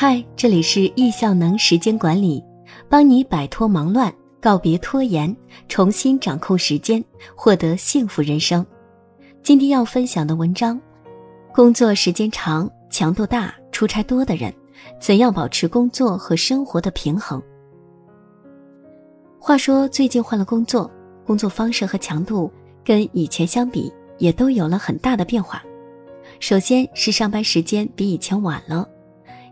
[0.00, 2.40] 嗨，这里是易效能时间管理，
[2.88, 5.36] 帮你摆脱忙乱，告别拖延，
[5.68, 8.64] 重新掌控时间，获得幸福人生。
[9.42, 10.80] 今天要分享的文章：
[11.52, 14.54] 工作时间长、强度大、出差多的人，
[15.00, 17.42] 怎样保持工作和生活的平衡？
[19.40, 20.88] 话说最近换了工作，
[21.26, 22.48] 工作方式和强度
[22.84, 25.60] 跟以前相比，也都有了很大的变化。
[26.38, 28.88] 首先是上班时间比以前晚了。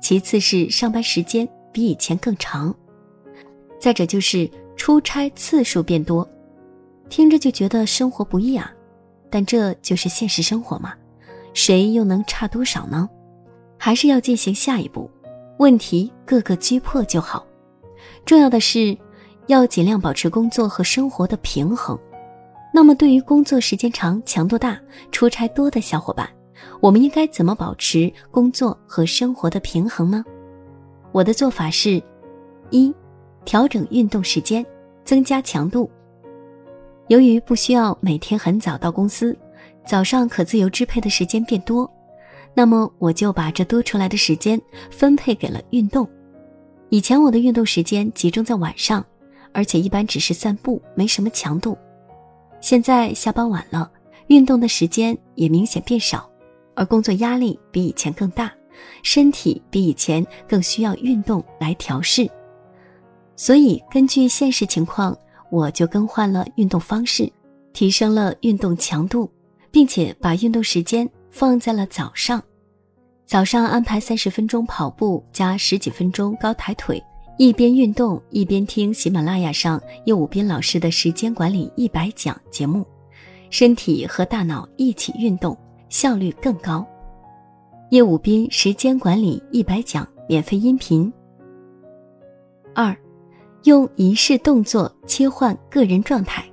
[0.00, 2.74] 其次是上班时间比以前更长，
[3.78, 6.28] 再者就是出差次数变多，
[7.08, 8.72] 听着就觉得生活不易啊，
[9.28, 10.94] 但这就是现实生活嘛，
[11.54, 13.08] 谁又能差多少呢？
[13.78, 15.10] 还是要进行下一步，
[15.58, 17.46] 问题各个击破就好。
[18.24, 18.96] 重要的是
[19.46, 21.98] 要尽量保持工作和生活的平衡。
[22.72, 26.28] 那么对于工作时间长、强度大、出差多的小伙伴。
[26.80, 30.24] 我们应该怎么保持工作和生活的平衡呢？
[31.12, 32.02] 我的做法是：
[32.70, 32.94] 一、
[33.44, 34.64] 调整运动时间，
[35.04, 35.90] 增加强度。
[37.08, 39.36] 由于不需要每天很早到公司，
[39.84, 41.90] 早上可自由支配的时间变多，
[42.54, 46.08] 那么我就把这多出来的时间分配给了运动。
[46.88, 49.04] 以前我的运动时间集中在晚上，
[49.52, 51.76] 而且一般只是散步，没什么强度。
[52.60, 53.90] 现在下班晚了，
[54.28, 56.29] 运动的时间也明显变少。
[56.80, 58.50] 而工作压力比以前更大，
[59.02, 62.26] 身体比以前更需要运动来调试，
[63.36, 65.14] 所以根据现实情况，
[65.50, 67.30] 我就更换了运动方式，
[67.74, 69.30] 提升了运动强度，
[69.70, 72.42] 并且把运动时间放在了早上。
[73.26, 76.98] 早上安排三十分钟跑步加十几分钟高抬腿，
[77.36, 82.86] 一边运动一边听喜马拉雅上叶武斌老师的时间管理一百讲节目，
[83.50, 85.54] 身体和大脑一起运动。
[85.90, 86.86] 效率更高。
[87.90, 91.12] 叶武斌时间管理一百讲免费音频。
[92.74, 92.96] 二，
[93.64, 96.44] 用仪式动作切换个人状态。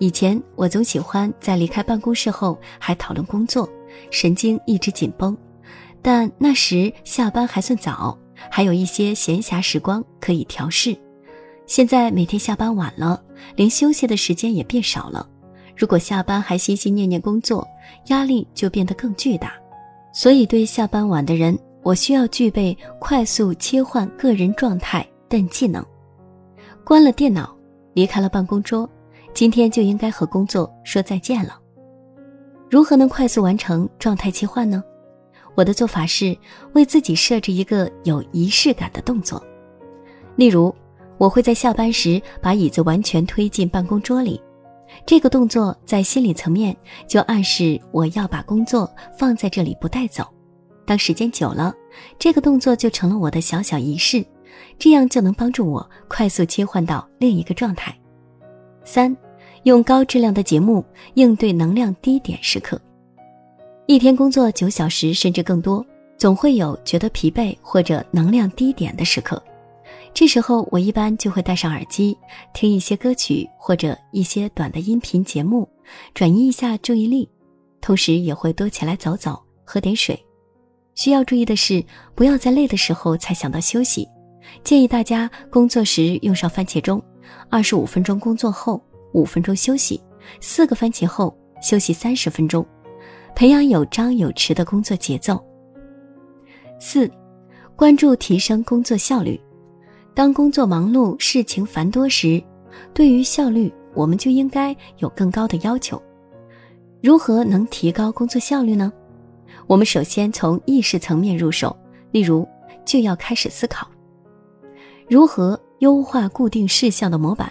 [0.00, 3.68] 以前我总喜欢在离开办公室后还讨论工作，
[4.10, 5.36] 神经一直紧绷。
[6.02, 8.18] 但那时下班还算早，
[8.50, 10.96] 还有一些闲暇时光可以调试。
[11.66, 13.22] 现在每天下班晚了，
[13.54, 15.28] 连休息的时间也变少了。
[15.76, 17.66] 如果下班还心心念念工作，
[18.06, 19.52] 压力就变得更巨大。
[20.12, 25.84] 所以，对下班晚的人，我需要具备快速切换个人状态等技能。
[26.84, 27.54] 关了电脑，
[27.92, 28.88] 离开了办公桌，
[29.34, 31.58] 今天就应该和工作说再见了。
[32.70, 34.82] 如何能快速完成状态切换呢？
[35.54, 36.36] 我的做法是
[36.74, 39.44] 为自己设置一个有仪式感的动作，
[40.36, 40.74] 例如，
[41.18, 44.40] 我会在下班时把椅子完全推进办公桌里。
[45.06, 46.76] 这个动作在心理层面
[47.06, 50.26] 就暗示我要把工作放在这里不带走。
[50.86, 51.74] 当时间久了，
[52.18, 54.24] 这个动作就成了我的小小仪式，
[54.78, 57.94] 这样就能帮助我快速切换到另一个状态。
[58.84, 59.14] 三，
[59.64, 60.84] 用高质量的节目
[61.14, 62.80] 应对能量低点时刻。
[63.86, 65.84] 一天工作九小时甚至更多，
[66.16, 69.42] 总会有觉得疲惫或者能量低点的时刻。
[70.18, 72.18] 这时候，我一般就会戴上耳机，
[72.52, 75.68] 听一些歌曲或者一些短的音频节目，
[76.12, 77.30] 转移一下注意力，
[77.80, 80.20] 同时也会多起来走走，喝点水。
[80.96, 81.80] 需要注意的是，
[82.16, 84.08] 不要在累的时候才想到休息。
[84.64, 87.00] 建议大家工作时用上番茄钟，
[87.48, 90.02] 二十五分钟工作后五分钟休息，
[90.40, 92.66] 四个番茄后休息三十分钟，
[93.36, 95.40] 培养有张有弛的工作节奏。
[96.80, 97.08] 四，
[97.76, 99.40] 关注提升工作效率。
[100.18, 102.42] 当工作忙碌、事情繁多时，
[102.92, 106.02] 对于效率，我们就应该有更高的要求。
[107.00, 108.92] 如何能提高工作效率呢？
[109.68, 111.76] 我们首先从意识层面入手，
[112.10, 112.44] 例如，
[112.84, 113.86] 就要开始思考：
[115.08, 117.48] 如何优化固定事项的模板？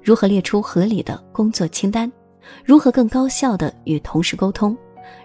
[0.00, 2.12] 如何列出合理的工作清单？
[2.64, 4.78] 如何更高效的与同事沟通？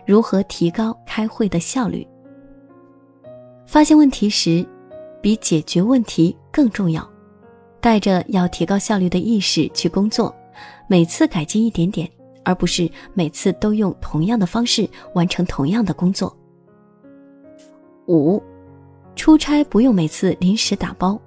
[0.03, 2.07] 如何提高开会的效率？
[3.67, 4.65] 发现问题时。
[5.21, 7.07] 比解决问题更重要，
[7.79, 10.35] 带着要提高效率的意识去工作，
[10.87, 12.09] 每次改进一点点，
[12.43, 16.35] 而不是每次都用同样的方式完成同样的工作。
[18.07, 18.41] 五，
[19.15, 21.19] 出差不用每次临时打包。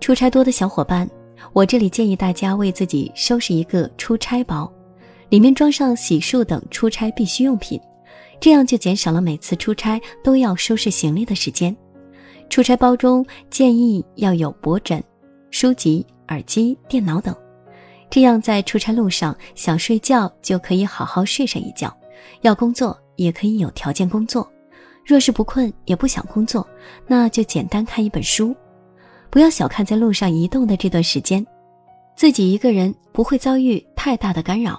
[0.00, 1.08] 出差多的小伙伴，
[1.52, 4.70] 我这里建议大家为自己收拾一个出差包，
[5.28, 7.80] 里面装上洗漱等出差必需用品，
[8.40, 11.74] 这样就减少了每次出差都要收拾行李的时间。
[12.52, 15.02] 出差包中建议要有脖枕、
[15.50, 17.34] 书籍、耳机、电脑等，
[18.10, 21.90] 这样在出差路上想睡觉就可以好好睡上一觉，
[22.42, 24.46] 要工作也可以有条件工作。
[25.02, 26.68] 若是不困也不想工作，
[27.06, 28.54] 那就简单看一本书。
[29.30, 31.42] 不要小看在路上移动的这段时间，
[32.14, 34.78] 自己一个人不会遭遇太大的干扰，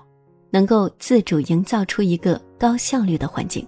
[0.51, 3.67] 能够自主营造出一个高效率的环境。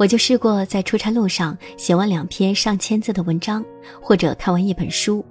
[0.00, 3.62] 我就试过在出差路上写完两篇上千字的文章，
[4.00, 5.22] 或者看完一本书。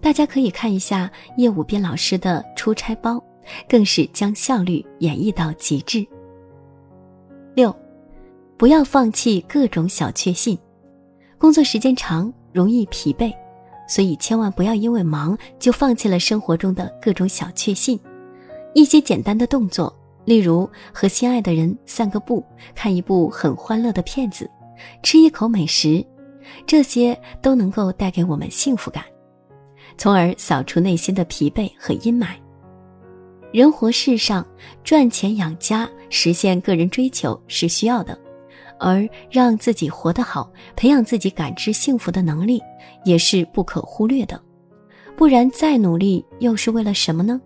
[0.00, 3.20] 大家可以看一下叶武斌老师的出差包，
[3.68, 6.06] 更是将效率演绎到极致。
[7.56, 7.74] 六，
[8.56, 10.56] 不要放弃各种小确幸。
[11.36, 13.34] 工作时间长容易疲惫，
[13.88, 17.98] 所以千万不要因为忙就放弃了生活中的各种小确幸。
[18.72, 19.92] 一些简单的动作。
[20.26, 22.44] 例如和心爱的人散个步，
[22.74, 24.50] 看一部很欢乐的片子，
[25.02, 26.04] 吃一口美食，
[26.66, 29.02] 这些都能够带给我们幸福感，
[29.96, 32.30] 从而扫除内心的疲惫和阴霾。
[33.52, 34.44] 人活世上，
[34.82, 38.18] 赚钱养家，实现个人追求是需要的，
[38.78, 42.60] 而让自己活得好，培养自己感知幸福的能力，
[43.04, 44.38] 也是不可忽略的。
[45.16, 47.40] 不然再努力，又是为了什么呢？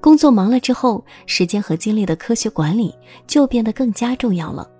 [0.00, 2.94] 工作忙了之后，时间和精力的科学管理
[3.26, 4.70] 就变得更加重要了。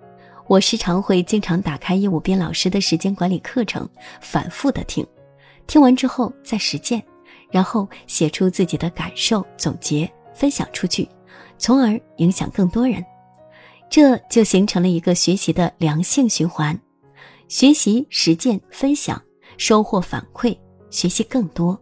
[0.47, 3.89] 我时常会经常打开叶武斌老师的时间管理课程，
[4.21, 5.07] 反复的听，
[5.67, 7.03] 听完之后再实践，
[7.51, 11.09] 然后写出自己的感受总结，分享出去，
[11.57, 13.03] 从而影响更多人。
[13.89, 16.79] 这就形成了一个学习的良性循环：
[17.49, 19.23] 学习、实践、分享，
[19.57, 20.57] 收获反馈，
[20.91, 21.81] 学习更多。